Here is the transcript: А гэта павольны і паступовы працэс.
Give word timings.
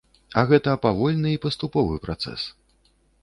А 0.41 0.43
гэта 0.51 0.71
павольны 0.85 1.29
і 1.37 1.41
паступовы 1.45 1.99
працэс. 2.09 2.41